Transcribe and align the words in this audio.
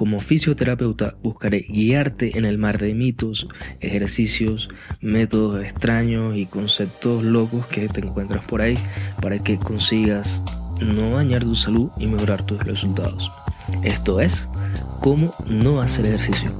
Como 0.00 0.18
fisioterapeuta 0.18 1.18
buscaré 1.22 1.58
guiarte 1.68 2.38
en 2.38 2.46
el 2.46 2.56
mar 2.56 2.78
de 2.78 2.94
mitos, 2.94 3.46
ejercicios, 3.80 4.70
métodos 5.02 5.62
extraños 5.62 6.38
y 6.38 6.46
conceptos 6.46 7.22
locos 7.22 7.66
que 7.66 7.86
te 7.86 8.00
encuentras 8.00 8.42
por 8.46 8.62
ahí 8.62 8.78
para 9.20 9.42
que 9.42 9.58
consigas 9.58 10.42
no 10.80 11.16
dañar 11.16 11.42
tu 11.42 11.54
salud 11.54 11.90
y 11.98 12.06
mejorar 12.06 12.46
tus 12.46 12.64
resultados. 12.64 13.30
Esto 13.82 14.22
es, 14.22 14.48
cómo 15.02 15.32
no 15.46 15.82
hacer 15.82 16.06
ejercicio. 16.06 16.58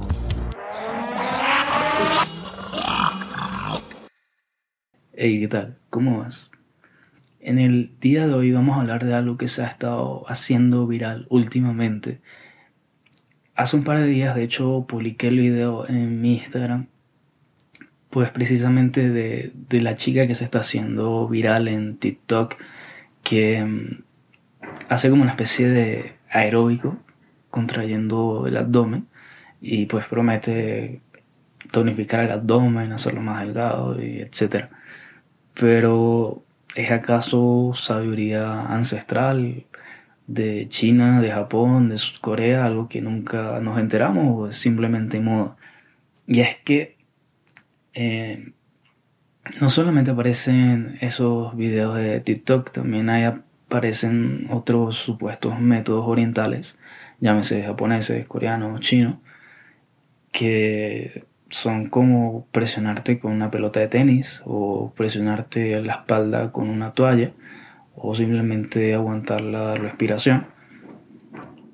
Hey, 5.13 5.39
¿qué 5.39 5.47
tal? 5.47 5.79
¿Cómo 5.89 6.19
vas? 6.19 6.51
En 7.39 7.57
el 7.57 7.89
día 7.99 8.27
de 8.27 8.35
hoy 8.35 8.51
vamos 8.51 8.77
a 8.77 8.81
hablar 8.81 9.03
de 9.03 9.15
algo 9.15 9.37
que 9.37 9.47
se 9.47 9.63
ha 9.63 9.67
estado 9.67 10.25
haciendo 10.27 10.85
viral 10.85 11.25
últimamente 11.31 12.21
Hace 13.61 13.75
un 13.77 13.83
par 13.83 13.99
de 13.99 14.07
días, 14.07 14.33
de 14.35 14.41
hecho, 14.41 14.85
publiqué 14.87 15.27
el 15.27 15.37
video 15.37 15.87
en 15.87 16.19
mi 16.19 16.37
Instagram, 16.37 16.87
pues 18.09 18.31
precisamente 18.31 19.07
de, 19.11 19.81
la 19.81 19.93
chica 19.93 20.25
que 20.25 20.33
se 20.33 20.43
está 20.45 20.61
haciendo 20.61 21.27
viral 21.27 21.67
en 21.67 21.97
TikTok, 21.97 22.55
que 23.21 23.63
mm, 23.63 24.03
hace 24.89 25.11
como 25.11 25.21
una 25.21 25.29
especie 25.29 25.69
de 25.69 26.15
aeróbico, 26.31 26.97
contrayendo 27.51 28.47
el 28.47 28.57
abdomen, 28.57 29.05
y 29.61 29.85
pues 29.85 30.07
promete 30.07 31.01
tonificar 31.69 32.21
el 32.21 32.31
abdomen, 32.31 32.91
hacerlo 32.93 33.21
más 33.21 33.45
delgado, 33.45 34.01
y 34.01 34.21
etc. 34.21 34.69
Pero, 35.53 36.43
¿es 36.73 36.89
acaso 36.89 37.73
sabiduría 37.75 38.61
ancestral? 38.73 39.65
De 40.27 40.67
China, 40.69 41.21
de 41.21 41.31
Japón, 41.31 41.89
de 41.89 41.99
Corea, 42.21 42.65
algo 42.65 42.87
que 42.87 43.01
nunca 43.01 43.59
nos 43.59 43.79
enteramos 43.79 44.25
o 44.37 44.47
es 44.49 44.57
simplemente 44.57 45.19
moda. 45.19 45.57
Y 46.27 46.41
es 46.41 46.55
que 46.57 46.97
eh, 47.93 48.53
no 49.59 49.69
solamente 49.69 50.11
aparecen 50.11 50.97
esos 51.01 51.55
videos 51.55 51.95
de 51.95 52.19
TikTok, 52.21 52.71
también 52.71 53.09
hay, 53.09 53.23
aparecen 53.25 54.47
otros 54.49 54.97
supuestos 54.97 55.59
métodos 55.59 56.05
orientales, 56.07 56.79
llámese 57.19 57.63
japoneses, 57.63 58.27
coreanos, 58.27 58.79
chinos, 58.81 59.15
que 60.31 61.25
son 61.49 61.87
como 61.87 62.47
presionarte 62.51 63.19
con 63.19 63.33
una 63.33 63.51
pelota 63.51 63.79
de 63.81 63.87
tenis 63.89 64.41
o 64.45 64.93
presionarte 64.95 65.81
la 65.81 65.93
espalda 65.95 66.51
con 66.51 66.69
una 66.69 66.93
toalla 66.93 67.33
o 67.95 68.15
simplemente 68.15 68.93
aguantar 68.93 69.41
la 69.41 69.75
respiración. 69.75 70.47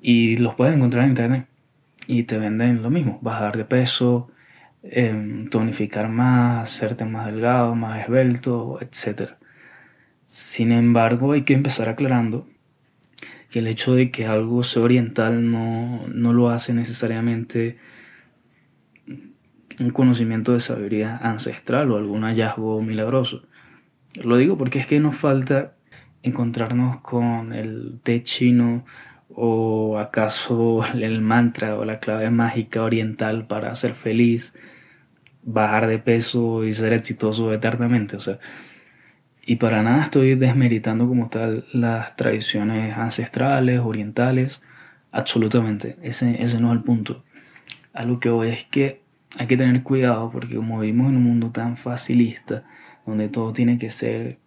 Y 0.00 0.36
los 0.36 0.54
puedes 0.54 0.76
encontrar 0.76 1.04
en 1.04 1.10
internet 1.10 1.48
y 2.06 2.22
te 2.24 2.38
venden 2.38 2.82
lo 2.82 2.90
mismo, 2.90 3.18
bajar 3.22 3.56
de 3.56 3.64
peso, 3.64 4.30
em, 4.82 5.48
tonificar 5.50 6.08
más, 6.08 6.68
hacerte 6.68 7.04
más 7.04 7.26
delgado, 7.32 7.74
más 7.74 8.00
esbelto, 8.00 8.78
etc. 8.80 9.32
Sin 10.24 10.72
embargo, 10.72 11.32
hay 11.32 11.42
que 11.42 11.54
empezar 11.54 11.88
aclarando 11.88 12.48
que 13.50 13.60
el 13.60 13.66
hecho 13.66 13.94
de 13.94 14.10
que 14.10 14.26
algo 14.26 14.62
sea 14.64 14.82
oriental 14.82 15.50
no, 15.50 16.06
no 16.08 16.32
lo 16.32 16.50
hace 16.50 16.74
necesariamente 16.74 17.78
un 19.80 19.90
conocimiento 19.90 20.52
de 20.52 20.60
sabiduría 20.60 21.16
ancestral 21.16 21.90
o 21.90 21.96
algún 21.96 22.22
hallazgo 22.22 22.82
milagroso. 22.82 23.44
Lo 24.22 24.36
digo 24.36 24.58
porque 24.58 24.78
es 24.78 24.86
que 24.86 25.00
nos 25.00 25.16
falta 25.16 25.74
encontrarnos 26.22 27.00
con 27.00 27.52
el 27.52 28.00
té 28.02 28.22
chino 28.22 28.84
o 29.28 29.98
acaso 29.98 30.84
el 30.94 31.20
mantra 31.20 31.76
o 31.76 31.84
la 31.84 32.00
clave 32.00 32.30
mágica 32.30 32.82
oriental 32.82 33.46
para 33.46 33.74
ser 33.74 33.94
feliz, 33.94 34.54
bajar 35.42 35.86
de 35.86 35.98
peso 35.98 36.64
y 36.64 36.72
ser 36.72 36.92
exitoso 36.92 37.52
eternamente. 37.52 38.16
O 38.16 38.20
sea, 38.20 38.38
y 39.46 39.56
para 39.56 39.82
nada 39.82 40.02
estoy 40.02 40.34
desmeritando 40.34 41.08
como 41.08 41.30
tal 41.30 41.64
las 41.72 42.16
tradiciones 42.16 42.96
ancestrales, 42.96 43.80
orientales, 43.80 44.62
absolutamente. 45.10 45.96
Ese, 46.02 46.42
ese 46.42 46.60
no 46.60 46.68
es 46.70 46.78
el 46.78 46.84
punto. 46.84 47.24
A 47.94 48.04
lo 48.04 48.20
que 48.20 48.28
voy 48.28 48.48
es 48.48 48.64
que 48.66 49.00
hay 49.36 49.46
que 49.46 49.56
tener 49.56 49.82
cuidado 49.82 50.30
porque 50.30 50.56
como 50.56 50.80
vivimos 50.80 51.08
en 51.08 51.16
un 51.16 51.22
mundo 51.22 51.50
tan 51.50 51.76
facilista, 51.76 52.64
donde 53.06 53.28
todo 53.28 53.52
tiene 53.52 53.78
que 53.78 53.90
ser 53.90 54.38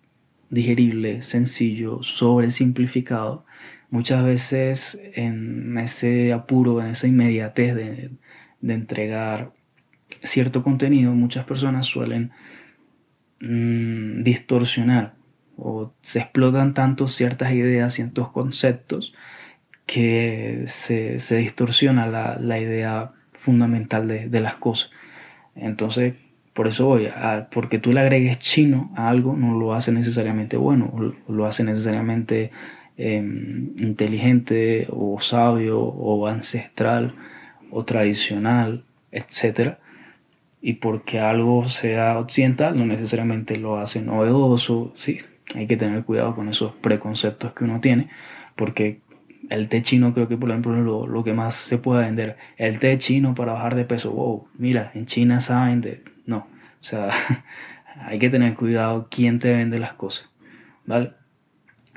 digerible, 0.51 1.21
sencillo, 1.23 2.03
sobresimplificado, 2.03 3.45
muchas 3.89 4.23
veces 4.23 5.01
en 5.15 5.77
ese 5.77 6.33
apuro, 6.33 6.81
en 6.81 6.91
esa 6.91 7.07
inmediatez 7.07 7.73
de, 7.75 8.11
entregar 8.61 9.53
cierto 10.21 10.61
contenido, 10.61 11.13
muchas 11.13 11.45
personas 11.45 11.87
suelen 11.87 12.31
mm, 13.39 14.21
distorsionar 14.21 15.15
o 15.57 15.93
se 16.01 16.19
explotan 16.19 16.73
tanto 16.73 17.07
ciertas 17.07 17.53
ideas, 17.53 17.93
ciertos 17.93 18.29
conceptos, 18.29 19.13
que 19.85 20.63
se, 20.67 21.17
distorsiona 21.37 22.07
la, 22.07 22.59
idea 22.59 23.13
fundamental 23.31 24.07
de, 24.07 24.29
de 24.29 24.41
las 24.41 24.55
cosas. 24.55 24.91
Entonces, 25.55 26.15
por 26.53 26.67
eso 26.67 26.85
voy, 26.85 27.05
a, 27.07 27.47
porque 27.51 27.79
tú 27.79 27.93
le 27.93 28.01
agregues 28.01 28.39
chino 28.39 28.91
a 28.95 29.09
algo, 29.09 29.35
no 29.35 29.57
lo 29.57 29.73
hace 29.73 29.91
necesariamente 29.91 30.57
bueno, 30.57 31.13
lo 31.27 31.45
hace 31.45 31.63
necesariamente 31.63 32.51
em, 32.97 33.73
inteligente 33.77 34.87
o 34.89 35.19
sabio 35.21 35.79
o 35.79 36.27
ancestral 36.27 37.15
o 37.71 37.85
tradicional, 37.85 38.83
etc. 39.11 39.77
Y 40.61 40.73
porque 40.73 41.19
algo 41.19 41.67
sea 41.69 42.19
occidental, 42.19 42.77
no 42.77 42.85
necesariamente 42.85 43.57
lo 43.57 43.77
hace 43.77 44.01
novedoso. 44.01 44.93
Sí, 44.97 45.19
hay 45.55 45.67
que 45.67 45.77
tener 45.77 46.03
cuidado 46.03 46.35
con 46.35 46.49
esos 46.49 46.73
preconceptos 46.73 47.53
que 47.53 47.63
uno 47.63 47.79
tiene, 47.79 48.09
porque 48.55 48.99
el 49.49 49.69
té 49.69 49.81
chino 49.81 50.13
creo 50.13 50.27
que 50.27 50.37
por 50.37 50.49
ejemplo 50.49 50.73
lo, 50.81 51.07
lo 51.07 51.23
que 51.23 51.33
más 51.33 51.55
se 51.55 51.77
puede 51.77 52.03
vender. 52.03 52.37
El 52.57 52.79
té 52.79 52.97
chino 52.97 53.35
para 53.35 53.53
bajar 53.53 53.75
de 53.75 53.85
peso. 53.85 54.11
Wow, 54.11 54.47
mira, 54.57 54.91
en 54.95 55.05
China 55.05 55.39
saben 55.39 55.79
de 55.81 56.10
o 56.81 56.83
sea, 56.83 57.11
hay 58.05 58.19
que 58.19 58.29
tener 58.29 58.55
cuidado 58.55 59.07
quién 59.09 59.39
te 59.39 59.53
vende 59.53 59.79
las 59.79 59.93
cosas, 59.93 60.29
¿vale? 60.85 61.13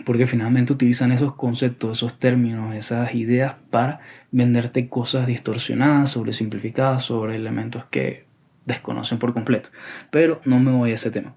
Porque 0.05 0.27
finalmente 0.27 0.73
utilizan 0.73 1.13
esos 1.13 1.35
conceptos, 1.35 1.99
esos 1.99 2.19
términos, 2.19 2.75
esas 2.75 3.15
ideas 3.15 3.55
para 3.71 4.01
venderte 4.31 4.89
cosas 4.89 5.27
distorsionadas, 5.27 6.11
sobresimplificadas, 6.11 7.05
sobre 7.05 7.37
elementos 7.37 7.85
que 7.87 8.27
desconocen 8.67 9.19
por 9.19 9.33
completo. 9.33 9.71
Pero 10.11 10.41
no 10.45 10.59
me 10.59 10.73
voy 10.73 10.91
a 10.91 10.95
ese 10.95 11.11
tema. 11.11 11.35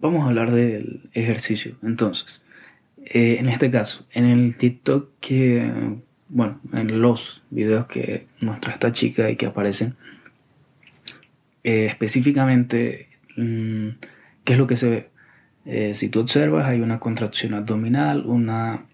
Vamos 0.00 0.24
a 0.24 0.28
hablar 0.28 0.52
del 0.52 1.10
ejercicio. 1.12 1.76
Entonces, 1.82 2.44
eh, 3.04 3.36
en 3.38 3.48
este 3.48 3.70
caso, 3.70 4.06
en 4.12 4.24
el 4.24 4.56
TikTok 4.56 5.10
que, 5.20 5.70
bueno, 6.28 6.60
en 6.72 7.00
los 7.00 7.42
videos 7.50 7.86
que 7.86 8.26
muestra 8.40 8.72
esta 8.72 8.90
chica 8.90 9.30
y 9.30 9.36
que 9.36 9.46
aparecen, 9.46 9.96
eh, 11.66 11.86
específicamente, 11.86 13.08
mm, 13.36 13.88
¿qué 14.44 14.52
es 14.52 14.58
lo 14.58 14.68
que 14.68 14.76
se 14.76 14.88
ve? 14.88 15.08
Eh, 15.64 15.94
si 15.94 16.08
tú 16.08 16.20
observas, 16.20 16.66
hay 16.66 16.80
una 16.80 17.00
contracción 17.00 17.54
abdominal, 17.54 18.24
una 18.24 18.84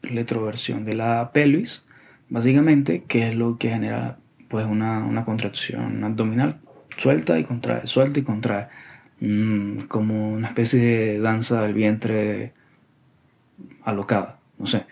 retroversión 0.00 0.86
de 0.86 0.94
la 0.94 1.32
pelvis, 1.34 1.84
básicamente, 2.30 3.04
que 3.06 3.28
es 3.28 3.34
lo 3.34 3.58
que 3.58 3.68
genera 3.68 4.16
pues 4.48 4.64
una, 4.64 5.04
una 5.04 5.26
contracción 5.26 6.02
abdominal. 6.02 6.56
Suelta 6.96 7.38
y 7.38 7.44
contrae, 7.44 7.86
suelta 7.86 8.20
y 8.20 8.22
contrae. 8.22 8.68
Mm, 9.20 9.80
como 9.88 10.32
una 10.32 10.48
especie 10.48 10.80
de 10.80 11.20
danza 11.20 11.60
del 11.60 11.74
vientre 11.74 12.54
alocada, 13.84 14.38
no 14.58 14.66
sé. 14.66 14.86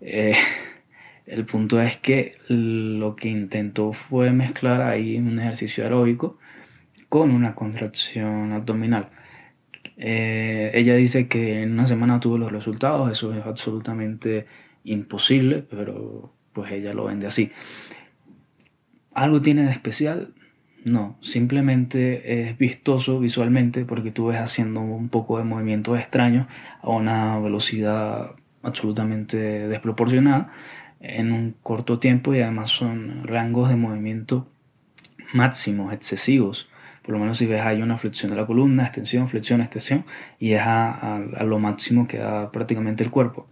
Eh, 0.00 0.36
el 1.26 1.44
punto 1.44 1.82
es 1.82 1.98
que 1.98 2.38
lo 2.48 3.14
que 3.14 3.28
intentó 3.28 3.92
fue 3.92 4.32
mezclar 4.32 4.80
ahí 4.80 5.18
un 5.18 5.38
ejercicio 5.38 5.84
aeróbico 5.84 6.38
con 7.12 7.30
una 7.30 7.54
contracción 7.54 8.52
abdominal. 8.52 9.10
Eh, 9.98 10.70
ella 10.72 10.94
dice 10.94 11.28
que 11.28 11.62
en 11.62 11.72
una 11.72 11.84
semana 11.84 12.18
tuvo 12.20 12.38
los 12.38 12.50
resultados, 12.50 13.10
eso 13.10 13.34
es 13.34 13.44
absolutamente 13.44 14.46
imposible, 14.84 15.58
pero 15.58 16.32
pues 16.54 16.72
ella 16.72 16.94
lo 16.94 17.04
vende 17.04 17.26
así. 17.26 17.52
¿Algo 19.12 19.42
tiene 19.42 19.64
de 19.64 19.72
especial? 19.72 20.32
No, 20.86 21.18
simplemente 21.20 22.48
es 22.48 22.56
vistoso 22.56 23.20
visualmente 23.20 23.84
porque 23.84 24.10
tú 24.10 24.28
ves 24.28 24.38
haciendo 24.38 24.80
un 24.80 25.10
poco 25.10 25.36
de 25.36 25.44
movimientos 25.44 26.00
extraños 26.00 26.46
a 26.80 26.88
una 26.88 27.38
velocidad 27.40 28.36
absolutamente 28.62 29.68
desproporcionada 29.68 30.50
en 30.98 31.32
un 31.32 31.56
corto 31.62 31.98
tiempo 31.98 32.34
y 32.34 32.40
además 32.40 32.70
son 32.70 33.22
rangos 33.22 33.68
de 33.68 33.76
movimiento 33.76 34.48
máximos, 35.34 35.92
excesivos. 35.92 36.71
Por 37.02 37.14
lo 37.14 37.18
menos 37.18 37.38
si 37.38 37.46
ves 37.46 37.60
hay 37.62 37.82
una 37.82 37.98
flexión 37.98 38.30
de 38.30 38.36
la 38.36 38.46
columna, 38.46 38.84
extensión, 38.84 39.28
flexión, 39.28 39.60
extensión 39.60 40.04
y 40.38 40.52
es 40.52 40.62
a, 40.64 41.20
lo 41.44 41.58
máximo 41.58 42.06
que 42.06 42.18
da 42.18 42.52
prácticamente 42.52 43.02
el 43.02 43.10
cuerpo. 43.10 43.48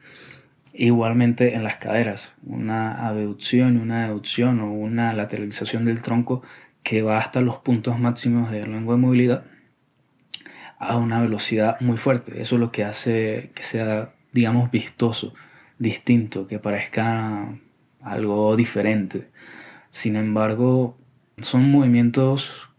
Igualmente 0.73 1.55
en 1.55 1.65
las 1.65 1.77
caderas, 1.77 2.35
una 2.45 3.09
abducción, 3.09 3.77
una 3.77 4.07
deducción 4.07 4.61
o 4.61 4.73
una 4.73 5.13
lateralización 5.13 5.85
del 5.85 6.01
tronco 6.01 6.43
que 6.85 7.03
va 7.03 7.19
hasta 7.19 7.41
los 7.41 7.59
puntos 7.59 7.99
máximos 7.99 8.51
de 8.51 8.63
lengua 8.67 8.95
de 8.95 9.01
movilidad 9.01 9.45
a 10.79 10.97
una 10.97 11.21
velocidad 11.21 11.79
muy 11.81 11.99
fuerte. 11.99 12.41
Eso 12.41 12.55
es 12.55 12.61
lo 12.61 12.73
que 12.73 12.85
hace 12.85 13.51
que 13.55 13.63
sea, 13.65 14.15
digamos, 14.33 14.71
vistoso, 14.71 15.35
distinto, 15.79 16.47
que 16.47 16.59
parezca 16.59 17.53
algo 18.01 18.57
diferente. 18.57 19.29
Sin 19.91 20.17
embargo, 20.17 20.97
son 21.39 21.71
movimientos, 21.71 22.70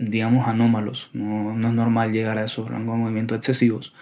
digamos, 0.00 0.48
anómalos. 0.48 1.10
No, 1.12 1.54
no 1.54 1.68
es 1.68 1.74
normal 1.74 2.10
llegar 2.10 2.38
a 2.38 2.44
esos 2.44 2.68
rangos 2.68 2.96
de 2.96 3.02
movimiento 3.02 3.34
excesivos 3.34 3.94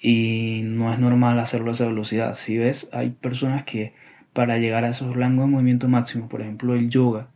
y 0.00 0.62
no 0.64 0.92
es 0.92 0.98
normal 0.98 1.38
hacerlo 1.38 1.68
a 1.68 1.72
esa 1.72 1.86
velocidad. 1.86 2.34
Si 2.34 2.58
ves, 2.58 2.90
hay 2.92 3.10
personas 3.10 3.62
que 3.62 3.94
para 4.32 4.58
llegar 4.58 4.84
a 4.84 4.88
esos 4.88 5.14
rangos 5.14 5.46
de 5.46 5.52
movimiento 5.52 5.88
máximo, 5.88 6.28
por 6.28 6.40
ejemplo 6.42 6.74
el 6.74 6.90
yoga, 6.90 7.28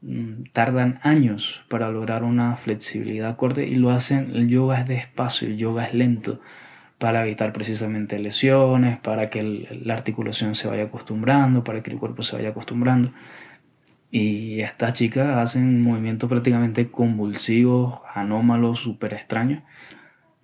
mm, 0.00 0.44
tardan 0.52 0.98
años 1.02 1.62
para 1.68 1.90
lograr 1.90 2.24
una 2.24 2.56
flexibilidad 2.56 3.30
acorde 3.30 3.66
y 3.66 3.74
lo 3.74 3.90
hacen, 3.90 4.30
el 4.34 4.48
yoga 4.48 4.80
es 4.80 4.88
despacio, 4.88 5.48
el 5.48 5.58
yoga 5.58 5.84
es 5.84 5.94
lento 5.94 6.40
para 6.98 7.22
evitar 7.22 7.52
precisamente 7.52 8.18
lesiones, 8.18 8.98
para 8.98 9.30
que 9.30 9.68
la 9.84 9.94
articulación 9.94 10.56
se 10.56 10.66
vaya 10.68 10.84
acostumbrando, 10.84 11.62
para 11.62 11.82
que 11.82 11.90
el 11.90 11.98
cuerpo 11.98 12.22
se 12.22 12.36
vaya 12.36 12.48
acostumbrando. 12.50 13.12
Y 14.10 14.60
estas 14.60 14.94
chicas 14.94 15.36
hacen 15.36 15.82
movimientos 15.82 16.30
prácticamente 16.30 16.90
convulsivos, 16.90 18.00
anómalos, 18.14 18.80
súper 18.80 19.12
extraños, 19.12 19.62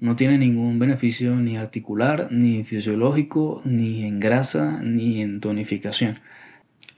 no 0.01 0.17
tiene 0.17 0.37
ningún 0.37 0.79
beneficio 0.79 1.35
ni 1.37 1.57
articular, 1.57 2.29
ni 2.31 2.65
fisiológico, 2.65 3.63
ni 3.65 4.05
en 4.05 4.21
grasa, 4.21 4.81
ni 4.83 5.23
en 5.23 5.41
tonificación. 5.41 6.21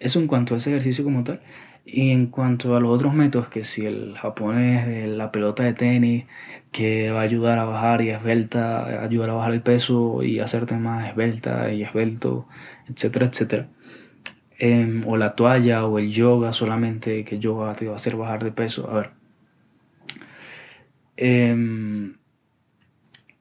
Eso 0.00 0.18
en 0.18 0.26
cuanto 0.26 0.54
a 0.54 0.56
ese 0.56 0.70
ejercicio 0.70 1.04
como 1.04 1.22
tal. 1.22 1.40
Y 1.84 2.10
en 2.10 2.26
cuanto 2.26 2.74
a 2.74 2.80
los 2.80 2.90
otros 2.92 3.14
métodos, 3.14 3.48
que 3.48 3.62
si 3.62 3.86
el 3.86 4.16
japonés 4.16 4.86
de 4.88 5.06
la 5.06 5.30
pelota 5.30 5.62
de 5.62 5.72
tenis, 5.74 6.24
que 6.72 7.12
va 7.12 7.20
a 7.20 7.22
ayudar 7.22 7.60
a 7.60 7.64
bajar 7.64 8.02
y 8.02 8.10
esbelta, 8.10 9.04
ayudar 9.04 9.30
a 9.30 9.34
bajar 9.34 9.52
el 9.52 9.62
peso 9.62 10.24
y 10.24 10.40
hacerte 10.40 10.76
más 10.76 11.08
esbelta 11.08 11.72
y 11.72 11.84
esbelto, 11.84 12.48
etcétera, 12.88 13.26
etcétera. 13.26 13.68
Em, 14.58 15.06
o 15.06 15.16
la 15.16 15.34
toalla 15.34 15.84
o 15.86 15.98
el 15.98 16.10
yoga 16.10 16.52
solamente, 16.52 17.24
que 17.24 17.38
yoga 17.38 17.74
te 17.74 17.86
va 17.86 17.92
a 17.92 17.96
hacer 17.96 18.16
bajar 18.16 18.42
de 18.44 18.52
peso. 18.52 18.90
A 18.90 18.94
ver. 18.94 19.10
Eh, 21.16 22.14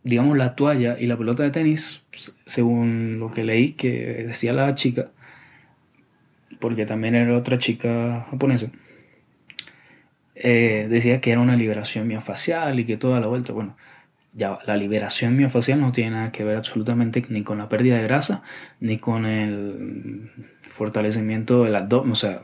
digamos, 0.06 0.38
la 0.38 0.56
toalla 0.56 0.98
y 1.00 1.08
la 1.08 1.18
pelota 1.18 1.44
de 1.44 1.50
tenis, 1.50 2.04
según 2.46 3.18
lo 3.20 3.32
que 3.32 3.44
leí 3.44 3.74
que 3.74 4.24
decía 4.28 4.54
la 4.54 4.74
chica, 4.76 5.10
porque 6.60 6.86
también 6.86 7.16
era 7.16 7.36
otra 7.36 7.58
chica 7.58 8.28
japonesa, 8.30 8.72
eh, 10.36 10.88
decía 10.90 11.22
que 11.22 11.32
era 11.32 11.42
una 11.42 11.56
liberación 11.56 12.08
miofacial 12.08 12.80
y 12.80 12.86
que 12.86 12.98
toda 12.98 13.20
la 13.20 13.28
vuelta, 13.28 13.52
bueno, 13.52 13.76
ya 14.36 14.60
la 14.68 14.76
liberación 14.76 15.38
miofacial 15.38 15.80
no 15.80 15.94
tiene 15.94 16.12
nada 16.12 16.32
que 16.32 16.44
ver 16.44 16.58
absolutamente 16.58 17.26
ni 17.30 17.44
con 17.44 17.58
la 17.58 17.70
pérdida 17.70 17.96
de 17.98 18.04
grasa, 18.04 18.44
ni 18.82 18.98
con 18.98 19.26
el 19.26 20.30
fortalecimiento 20.70 21.64
del 21.64 21.76
abdomen, 21.76 22.12
o 22.12 22.16
sea, 22.16 22.44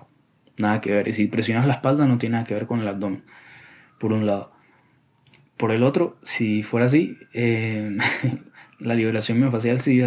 nada 0.57 0.79
que 0.79 0.93
ver. 0.93 1.07
Y 1.09 1.13
si 1.13 1.27
presionas 1.27 1.67
la 1.67 1.73
espalda 1.73 2.07
no 2.07 2.17
tiene 2.17 2.33
nada 2.33 2.45
que 2.45 2.53
ver 2.53 2.65
con 2.65 2.79
el 2.79 2.87
abdomen, 2.87 3.23
por 3.99 4.13
un 4.13 4.25
lado. 4.25 4.53
Por 5.57 5.71
el 5.71 5.83
otro, 5.83 6.17
si 6.23 6.63
fuera 6.63 6.85
así, 6.85 7.17
eh, 7.33 7.97
la 8.79 8.95
liberación 8.95 9.39
miofacial 9.39 9.79
sí 9.79 10.01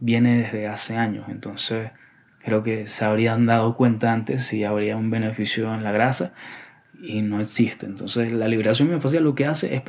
viene 0.00 0.38
desde 0.38 0.68
hace 0.68 0.96
años, 0.96 1.26
entonces 1.28 1.90
creo 2.44 2.62
que 2.62 2.86
se 2.86 3.04
habrían 3.04 3.44
dado 3.44 3.76
cuenta 3.76 4.12
antes 4.12 4.44
si 4.46 4.62
habría 4.64 4.96
un 4.96 5.10
beneficio 5.10 5.74
en 5.74 5.82
la 5.82 5.90
grasa 5.90 6.32
y 7.02 7.22
no 7.22 7.40
existe. 7.40 7.86
Entonces 7.86 8.32
la 8.32 8.46
liberación 8.46 8.88
miofacial 8.88 9.24
lo 9.24 9.34
que 9.34 9.46
hace 9.46 9.74
es 9.74 9.82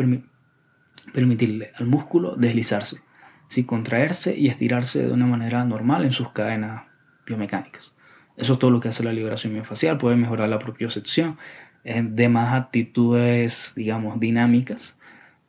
permitirle 1.13 1.71
al 1.75 1.88
músculo 1.88 2.35
deslizarse, 2.35 3.01
¿sí? 3.47 3.63
contraerse 3.63 4.38
y 4.38 4.47
estirarse 4.47 5.06
de 5.06 5.11
una 5.11 5.25
manera 5.25 5.63
normal 5.65 6.06
en 6.06 6.11
sus 6.11 6.31
cadenas 6.31 6.83
biomecánicas. 7.25 7.94
Eso 8.38 8.53
es 8.53 8.59
todo 8.59 8.71
lo 8.71 8.79
que 8.79 8.88
hace 8.88 9.03
la 9.03 9.13
liberación 9.13 9.53
miofacial, 9.53 9.97
puede 9.97 10.15
mejorar 10.15 10.50
la 10.50 10.59
propiocepción, 10.59 11.38
de 11.83 12.29
más 12.29 12.53
actitudes, 12.53 13.73
digamos, 13.75 14.19
dinámicas, 14.19 15.00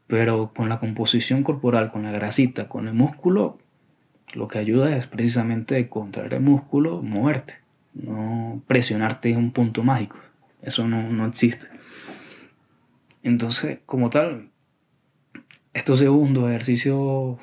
pero 0.06 0.52
con 0.54 0.68
la 0.68 0.80
composición 0.80 1.42
corporal, 1.42 1.90
con 1.92 2.02
la 2.02 2.12
grasita, 2.12 2.68
con 2.68 2.88
el 2.88 2.94
músculo, 2.94 3.58
lo 4.32 4.48
que 4.48 4.58
ayuda 4.58 4.96
es 4.96 5.06
precisamente 5.06 5.88
contraer 5.88 6.34
el 6.34 6.40
músculo, 6.40 7.02
moverte, 7.02 7.58
no 7.94 8.62
presionarte 8.66 9.30
en 9.30 9.38
un 9.38 9.50
punto 9.52 9.82
mágico. 9.82 10.18
Eso 10.62 10.86
no, 10.86 11.02
no 11.10 11.26
existe. 11.26 11.66
Entonces, 13.22 13.78
como 13.86 14.10
tal, 14.10 14.50
estos 15.74 15.98
segundos 15.98 16.48
ejercicios 16.48 17.38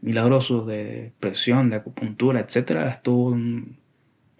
milagrosos 0.00 0.66
de 0.66 1.12
presión, 1.20 1.70
de 1.70 1.76
acupuntura, 1.76 2.40
etcétera, 2.40 2.88
esto 2.88 3.36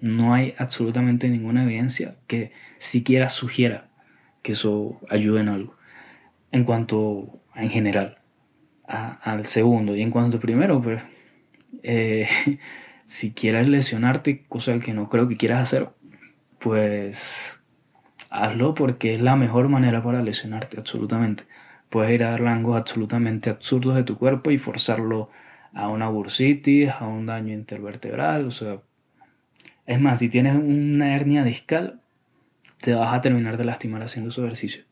no 0.01 0.35
hay 0.35 0.55
absolutamente 0.59 1.29
ninguna 1.29 1.65
evidencia 1.65 2.17
que 2.27 2.53
siquiera 2.79 3.29
sugiera 3.29 3.89
que 4.43 4.53
eso 4.53 5.01
ayude 5.11 5.41
en 5.41 5.49
algo. 5.49 5.75
En 6.53 6.65
cuanto 6.65 7.41
en 7.55 7.71
general 7.71 8.19
al 8.87 9.45
segundo 9.45 9.95
y 9.95 10.03
en 10.03 10.11
cuanto 10.11 10.37
al 10.37 10.41
primero, 10.41 10.81
pues 10.81 11.03
eh, 11.83 12.29
si 13.05 13.33
quieres 13.33 13.69
lesionarte, 13.69 14.45
cosa 14.49 14.79
que 14.79 14.95
no 14.95 15.09
creo 15.09 15.29
que 15.29 15.37
quieras 15.37 15.61
hacer, 15.61 15.91
pues 16.59 17.63
hazlo 18.31 18.75
porque 18.75 19.15
es 19.15 19.21
la 19.21 19.37
mejor 19.37 19.69
manera 19.69 20.03
para 20.03 20.23
lesionarte 20.23 20.79
absolutamente. 20.79 21.45
Puedes 21.89 22.13
ir 22.15 22.25
a 22.25 22.37
rangos 22.37 22.77
absolutamente 22.77 23.51
absurdos 23.51 23.97
de 23.97 24.05
tu 24.05 24.19
cuerpo 24.19 24.51
y 24.51 24.59
forzarlo 24.59 25.31
a 25.73 25.89
una 25.89 26.09
bursitis, 26.09 26.91
a 26.91 27.07
un 27.07 27.27
daño 27.27 27.55
intervertebral, 27.55 28.47
o 28.47 28.51
sea, 28.51 28.81
es 29.87 29.99
más, 29.99 30.19
si 30.19 30.29
tienes 30.29 30.55
una 30.55 31.17
hernia 31.17 31.45
discal, 31.45 32.03
te 32.83 32.93
vas 32.93 33.15
a 33.15 33.23
terminar 33.23 33.57
de 33.57 33.65
lastimar 33.65 34.03
haciendo 34.03 34.31
su 34.31 34.45
ejercicio. 34.45 34.83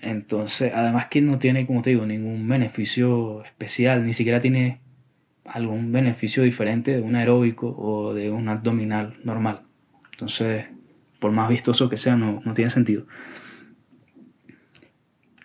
Entonces, 0.00 0.72
además 0.74 1.06
que 1.06 1.20
no 1.20 1.38
tiene, 1.38 1.66
como 1.66 1.82
te 1.82 1.90
digo, 1.90 2.06
ningún 2.06 2.48
beneficio 2.48 3.44
especial, 3.44 4.04
ni 4.04 4.14
siquiera 4.14 4.40
tiene 4.40 4.80
algún 5.44 5.92
beneficio 5.92 6.42
diferente 6.42 6.96
de 6.96 7.02
un 7.02 7.14
aeróbico 7.14 7.74
o 7.78 8.14
de 8.14 8.30
un 8.30 8.48
abdominal 8.48 9.18
normal. 9.22 9.62
Entonces, 10.12 10.64
por 11.18 11.32
más 11.32 11.50
vistoso 11.50 11.88
que 11.88 11.98
sea, 11.98 12.16
no, 12.16 12.40
no 12.44 12.54
tiene 12.54 12.70
sentido. 12.70 13.06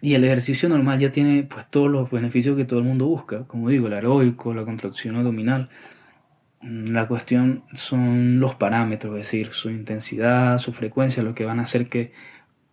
Y 0.01 0.15
el 0.15 0.24
ejercicio 0.24 0.67
normal 0.67 1.00
ya 1.00 1.12
tiene 1.12 1.43
pues 1.43 1.67
todos 1.70 1.89
los 1.89 2.10
beneficios 2.10 2.58
que 2.58 2.65
todo 2.65 2.79
el 2.79 2.86
mundo 2.86 3.05
busca, 3.05 3.43
como 3.43 3.70
digo, 3.70 3.88
el 3.88 3.93
aeróbico, 3.93 4.53
la 4.53 4.65
contracción 4.65 5.15
abdominal, 5.15 5.70
la 6.62 7.08
cuestión 7.08 7.63
son 7.74 8.39
los 8.39 8.55
parámetros, 8.55 9.13
es 9.13 9.27
decir, 9.27 9.51
su 9.51 9.70
intensidad, 9.70 10.58
su 10.58 10.74
frecuencia, 10.74 11.24
lo 11.24 11.36
que 11.36 11.46
van 11.46 11.60
a 11.60 11.63
hacer 11.63 11.88
que 11.88 12.13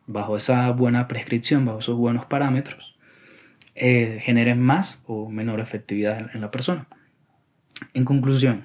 bajo 0.07 0.37
esa 0.37 0.71
buena 0.73 1.07
prescripción, 1.07 1.65
bajo 1.65 1.81
esos 1.81 1.97
buenos 1.97 2.25
parámetros, 2.25 2.97
eh, 3.75 4.19
generen 4.21 4.61
más 4.61 5.05
o 5.07 5.31
menor 5.31 5.61
efectividad 5.61 6.35
en 6.35 6.41
la 6.41 6.51
persona. 6.51 6.89
En 7.95 8.05
conclusión, 8.05 8.65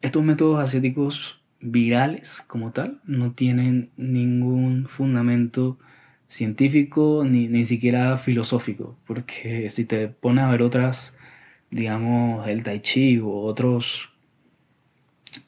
estos 0.00 0.22
métodos 0.22 0.60
ascéticos 0.60 1.42
virales 1.60 2.42
como 2.46 2.72
tal 2.72 3.00
no 3.04 3.32
tienen 3.32 3.90
ningún 3.96 4.86
fundamento 4.86 5.78
científico 6.32 7.24
ni, 7.28 7.48
ni 7.48 7.64
siquiera 7.64 8.16
filosófico, 8.18 8.96
porque 9.06 9.68
si 9.70 9.84
te 9.84 10.08
pones 10.08 10.44
a 10.44 10.50
ver 10.50 10.62
otras 10.62 11.14
digamos, 11.72 12.46
el 12.48 12.62
tai 12.62 12.80
chi 12.80 13.18
u 13.18 13.30
otros, 13.32 14.10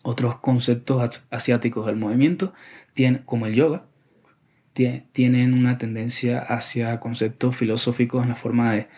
otros 0.03 0.39
conceptos 0.41 1.27
asiáticos 1.31 1.87
del 1.87 1.97
movimiento, 1.97 2.55
tienen, 2.95 3.23
como 3.25 3.47
el 3.47 3.55
yoga, 3.55 3.87
tienen 5.13 5.55
una 5.55 5.79
tendencia 5.79 6.41
hacia 6.41 6.99
conceptos 6.99 7.57
filosóficos 7.57 8.23
en 8.23 8.31
la 8.31 8.37
forma 8.37 8.73
de, 8.73 8.89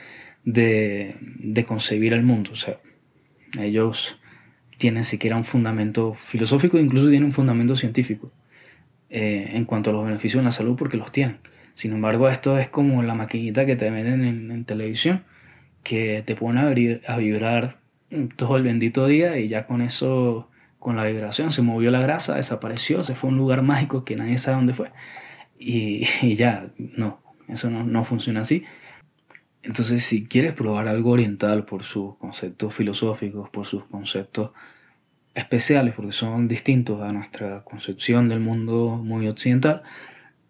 de, 0.45 1.17
de 1.21 1.65
concebir 1.65 2.13
el 2.15 2.23
mundo. 2.23 2.53
O 2.53 2.57
sea, 2.57 2.79
ellos 3.61 4.19
tienen 4.79 5.05
siquiera 5.05 5.37
un 5.37 5.45
fundamento 5.45 6.15
filosófico, 6.25 6.79
incluso 6.79 7.09
tienen 7.09 7.25
un 7.27 7.33
fundamento 7.33 7.77
científico. 7.77 8.33
eh, 9.11 9.51
en 9.53 9.65
cuanto 9.65 9.91
a 9.91 9.93
los 9.93 10.05
beneficios 10.05 10.41
en 10.41 10.47
la 10.47 10.51
salud 10.51 10.77
porque 10.77 10.97
los 10.97 11.13
tienen. 11.13 11.39
Sin 11.77 11.93
embargo, 11.93 12.31
esto 12.31 12.59
es 12.59 12.71
como 12.71 13.03
la 13.03 13.15
maquinita 13.15 13.67
que 13.67 13.77
te 13.77 13.91
venden 13.91 14.51
en, 14.51 14.65
televisión, 14.65 15.25
que 15.83 16.23
te 16.25 16.35
pone 16.35 16.61
a, 16.61 17.17
vibrar 17.19 17.81
todo 18.37 18.57
el 18.57 18.63
bendito 18.63 19.07
día 19.07 19.39
y 19.39 19.49
ya 19.49 19.67
con 19.67 19.83
eso, 19.83 20.49
con 20.79 20.97
la 20.97 21.05
vibración, 21.05 21.53
se 21.53 21.61
movió 21.61 21.91
la 21.91 22.01
grasa, 22.01 22.37
desapareció, 22.37 23.03
se 23.03 23.15
fue 23.15 23.29
a 23.29 23.33
un 23.35 23.39
lugar 23.39 23.61
mágico 23.61 24.07
que 24.07 24.17
nadie 24.17 24.39
sabe 24.39 24.57
dónde 24.57 24.75
fue. 24.75 24.91
Y, 25.59 26.35
ya, 26.35 26.71
no, 26.79 27.21
eso 27.49 27.71
no, 27.71 27.85
no 27.85 28.05
funciona 28.05 28.41
así. 28.41 28.65
Entonces, 29.63 30.05
si 30.05 30.27
quieres 30.27 30.53
probar 30.53 30.89
algo 30.89 31.11
oriental 31.11 31.65
por 31.65 31.83
sus 31.83 32.17
conceptos 32.17 32.75
filosóficos, 32.75 33.51
por 33.51 33.67
sus 33.67 33.85
conceptos 33.85 34.51
especiales, 35.35 35.95
porque 35.95 36.13
son 36.13 36.49
distintos 36.49 37.03
a 37.03 37.09
nuestra 37.09 37.65
concepción 37.65 38.29
del 38.29 38.41
mundo 38.41 39.01
muy 39.03 39.29
occidental, 39.29 39.83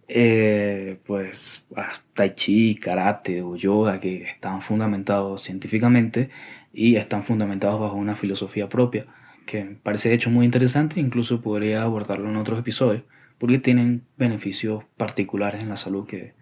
eh, 0.09 0.99
pues 1.05 1.67
ah, 1.75 1.93
tai 2.15 2.35
chi, 2.35 2.77
karate 2.77 3.43
o 3.43 3.57
yoga 3.57 4.01
que 4.01 4.23
están 4.23 4.63
fundamentados 4.63 5.43
científicamente 5.43 6.31
y 6.73 6.97
están 6.97 7.25
fundamentados 7.25 7.81
bajo 7.81 7.97
una 7.97 8.15
filosofía 8.15 8.69
propia, 8.69 9.07
que 9.47 9.65
me 9.65 9.75
parece 9.77 10.13
hecho 10.15 10.31
muy 10.31 10.45
interesante, 10.45 11.01
incluso 11.01 11.41
podría 11.41 11.83
abordarlo 11.83 12.29
en 12.29 12.37
otros 12.37 12.59
episodios, 12.61 13.03
porque 13.39 13.59
tienen 13.59 14.03
beneficios 14.17 14.85
particulares 14.97 15.63
en 15.63 15.69
la 15.69 15.77
salud 15.77 16.07
que, 16.07 16.35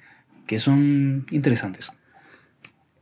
que 0.47 0.59
son 0.59 1.27
interesantes. 1.31 1.93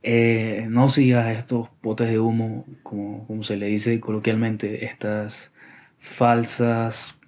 Eh, 0.04 0.66
no 0.68 0.88
sigas 0.88 1.36
estos 1.36 1.68
potes 1.80 2.08
de 2.08 2.18
humo, 2.18 2.66
como, 2.82 3.26
como 3.26 3.42
se 3.44 3.56
le 3.56 3.66
dice 3.66 4.00
coloquialmente, 4.00 4.84
estas 4.84 5.52
falsas, 5.98 7.20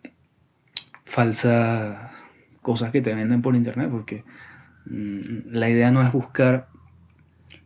falsas 1.04 2.10
cosas 2.64 2.90
que 2.90 3.02
te 3.02 3.14
venden 3.14 3.42
por 3.42 3.54
internet, 3.54 3.90
porque 3.90 4.24
mm, 4.86 5.52
la 5.52 5.68
idea 5.68 5.90
no 5.90 6.02
es 6.02 6.10
buscar 6.10 6.68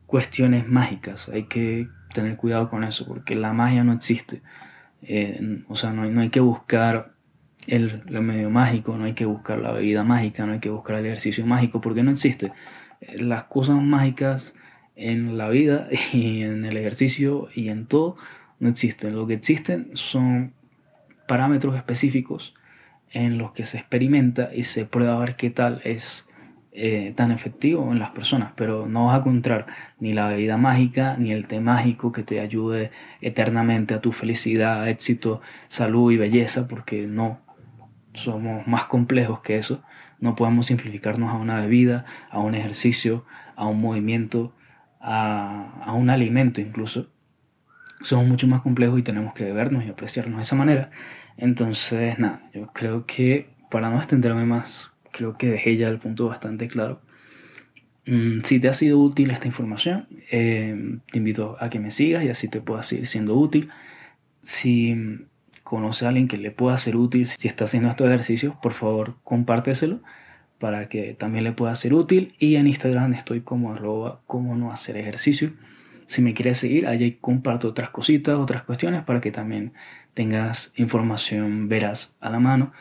cuestiones 0.07 0.67
mágicas, 0.69 1.29
hay 1.29 1.45
que 1.45 1.89
tener 2.13 2.37
cuidado 2.37 2.69
con 2.69 2.83
eso, 2.83 3.07
porque 3.07 3.37
la 3.37 3.53
magia 3.53 3.85
no 3.85 3.93
existe. 3.93 4.43
Eh, 5.03 5.63
o 5.69 5.77
sea, 5.77 5.93
no, 5.93 6.05
no, 6.11 6.21
hay 6.21 6.31
que 6.31 6.41
buscar 6.41 7.13
el, 7.69 8.03
el, 8.09 8.23
medio 8.23 8.51
mágico, 8.51 8.97
no 8.97 9.05
hay 9.05 9.13
que 9.13 9.25
buscar 9.25 9.61
la 9.61 9.71
bebida 9.71 10.03
mágica, 10.03 10.45
no 10.45 10.55
hay 10.55 10.59
que 10.59 10.71
buscar 10.71 10.97
el 10.97 11.07
ejercicio 11.07 11.47
mágico, 11.47 11.81
porque 11.81 12.03
no 12.03 12.11
existe. 12.11 12.51
Eh, 13.01 13.23
las 13.23 13.45
cosas 13.45 13.81
mágicas 13.81 14.55
en 14.97 15.39
la 15.39 15.49
vida 15.49 15.89
y 16.13 16.43
en 16.43 16.65
el 16.65 16.77
ejercicio 16.77 17.49
y 17.55 17.69
en 17.69 17.87
todo 17.87 18.17
no 18.59 18.69
existen. 18.69 19.15
Lo 19.15 19.29
que 19.29 19.35
existen 19.35 19.91
son 19.93 20.55
parámetros 21.29 21.77
específicos 21.77 22.55
en 23.13 23.39
los 23.39 23.53
que 23.53 23.65
se 23.65 23.79
experimenta 23.79 24.51
y 24.55 24.65
se 24.65 24.85
prueba 24.85 25.17
a 25.17 25.21
ver 25.21 25.37
qué 25.37 25.51
tal 25.51 25.81
es 25.85 26.29
eh, 26.81 27.13
tan 27.17 27.33
efectivo 27.33 27.91
en 27.91 27.99
las 27.99 28.11
personas, 28.11 28.53
pero 28.55 28.87
no 28.87 29.07
vas 29.07 29.17
a 29.17 29.19
encontrar 29.19 29.67
ni 29.99 30.13
la 30.13 30.29
bebida 30.29 30.57
mágica 30.59 31.17
ni 31.19 31.33
el 31.33 31.49
té 31.49 31.59
mágico 31.61 32.13
que 32.13 32.23
te 32.23 32.39
ayude 32.39 32.93
eternamente 33.21 33.95
a 33.95 34.01
tu 34.01 34.13
felicidad, 34.13 34.89
éxito, 34.89 35.41
salud 35.67 36.13
y 36.13 36.19
belleza, 36.19 36.69
porque 36.69 37.09
no 37.09 37.41
somos 38.15 38.65
más 38.69 38.85
complejos 38.85 39.41
que 39.41 39.59
eso. 39.59 39.83
No 40.21 40.37
podemos 40.37 40.67
simplificarnos 40.67 41.33
a 41.33 41.37
una 41.37 41.61
bebida, 41.61 42.05
a 42.31 42.39
un 42.39 42.55
ejercicio, 42.55 43.25
a 43.57 43.67
un 43.67 43.81
movimiento, 43.81 44.55
a, 45.01 45.83
a 45.85 45.93
un 45.95 46.11
alimento 46.11 46.61
incluso. 46.61 47.11
Somos 48.03 48.29
mucho 48.29 48.47
más 48.47 48.61
complejos 48.61 49.01
y 49.01 49.03
tenemos 49.03 49.35
que 49.35 49.53
vernos 49.53 49.85
y 49.85 49.89
apreciarnos 49.89 50.37
de 50.37 50.43
esa 50.43 50.55
manera. 50.55 50.91
Entonces, 51.39 52.19
nada, 52.19 52.43
yo 52.53 52.67
creo 52.73 53.07
que 53.07 53.49
para 53.71 53.89
no 53.91 53.99
extenderme 53.99 54.45
más, 54.45 54.93
creo 55.13 55.39
que 55.39 55.49
dejé 55.49 55.77
ya 55.77 55.89
el 55.89 55.99
punto 55.99 56.27
bastante 56.29 56.69
claro. 56.69 57.01
Mm, 58.07 58.41
si 58.41 58.59
te 58.61 58.69
ha 58.69 58.75
sido 58.75 58.99
útil 58.99 59.31
esta 59.31 59.47
información, 59.47 60.09
eh, 60.31 60.99
te 61.11 61.19
invito 61.19 61.57
a 61.61 61.71
que 61.71 61.79
me 61.79 61.91
sigas 61.91 62.25
y 62.25 62.29
así 62.29 62.49
te 62.49 62.61
pueda 62.61 62.83
seguir 62.83 63.07
siendo 63.07 63.35
útil. 63.37 63.71
Si 64.43 64.97
conoce 65.63 66.07
a 66.07 66.09
alguien 66.09 66.29
que 66.29 66.39
le 66.39 66.51
pueda 66.51 66.77
ser 66.79 66.97
útil, 66.97 67.27
si 67.27 67.49
está 67.49 67.65
haciendo 67.65 67.91
estos 67.91 68.09
ejercicios, 68.09 68.55
por 68.63 68.73
favor 68.73 69.17
compárteselo 69.25 70.01
para 70.59 70.89
que 70.89 71.15
también 71.15 71.45
le 71.45 71.53
pueda 71.53 71.75
ser 71.75 71.95
útil. 71.95 72.35
Y 72.39 72.57
en 72.57 72.67
Instagram 72.67 73.15
estoy 73.15 73.43
como 73.43 73.73
arroba 73.73 74.21
como 74.27 74.57
no 74.57 74.73
hacer 74.73 74.97
ejercicio. 74.97 75.53
Si 76.09 76.23
me 76.23 76.33
quieres 76.33 76.57
seguir, 76.57 76.87
allí 76.87 77.19
comparto 77.21 77.69
otras 77.69 77.91
cositas, 77.91 78.37
otras 78.39 78.63
cuestiones 78.63 79.05
para 79.05 79.21
que 79.21 79.31
también 79.31 79.75
tengas 80.15 80.73
información 80.77 81.69
veraz 81.69 82.17
a 82.21 82.31
la 82.31 82.41
mano 82.41 82.73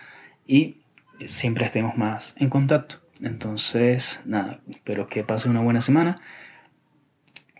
y 0.48 0.78
siempre 1.26 1.66
estemos 1.66 1.98
más 1.98 2.36
en 2.38 2.50
contacto. 2.50 3.02
Entonces, 3.22 4.22
nada, 4.26 4.62
espero 4.70 5.08
que 5.08 5.26
pase 5.26 5.50
una 5.50 5.60
buena 5.60 5.82
semana. 5.82 6.22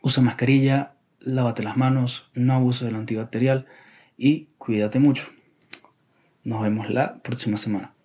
Usa 0.02 0.24
mascarilla, 0.24 0.94
lávate 1.20 1.64
las 1.64 1.76
manos, 1.76 2.30
no 2.34 2.54
abuso 2.54 2.86
del 2.86 2.96
antibacterial 2.96 3.66
y 4.18 4.48
cuídate 4.58 5.00
mucho. 5.00 5.28
Nos 6.46 6.62
vemos 6.62 6.90
la 6.90 7.18
próxima 7.18 7.58
semana. 7.58 7.97